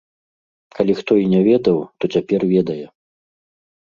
[0.77, 2.79] Калі хто і не ведаў, то цяпер ведае!